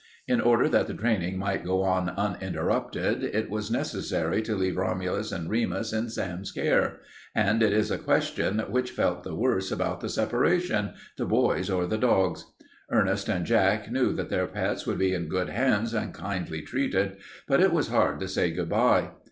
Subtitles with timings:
[0.27, 5.31] In order that the training might go on uninterrupted it was necessary to leave Romulus
[5.31, 6.97] and Remus in Sam's care,
[7.35, 11.85] and it is a question which felt the worse about the separation, the boys or
[11.85, 12.45] the dogs.
[12.89, 17.17] Ernest and Jack knew that their pets would be in good hands and kindly treated,
[17.47, 19.11] but it was hard to say good by.